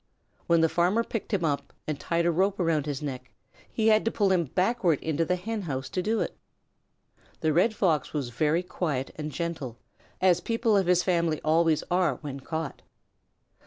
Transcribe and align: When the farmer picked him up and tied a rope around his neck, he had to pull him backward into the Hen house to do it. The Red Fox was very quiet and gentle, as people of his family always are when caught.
When 0.47 0.61
the 0.61 0.67
farmer 0.67 1.03
picked 1.03 1.31
him 1.31 1.45
up 1.45 1.73
and 1.85 1.99
tied 1.99 2.25
a 2.25 2.31
rope 2.31 2.59
around 2.59 2.87
his 2.87 3.03
neck, 3.03 3.29
he 3.71 3.89
had 3.89 4.03
to 4.05 4.11
pull 4.11 4.31
him 4.31 4.45
backward 4.45 4.99
into 5.03 5.25
the 5.25 5.35
Hen 5.35 5.61
house 5.61 5.89
to 5.89 6.01
do 6.01 6.21
it. 6.21 6.35
The 7.41 7.53
Red 7.53 7.75
Fox 7.75 8.11
was 8.11 8.29
very 8.29 8.63
quiet 8.63 9.11
and 9.15 9.31
gentle, 9.31 9.77
as 10.19 10.41
people 10.41 10.75
of 10.75 10.87
his 10.87 11.03
family 11.03 11.39
always 11.43 11.83
are 11.91 12.15
when 12.21 12.39
caught. 12.39 12.81